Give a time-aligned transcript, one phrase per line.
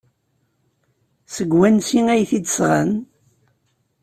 [1.35, 2.89] Seg wansi ay t-id-sɣan?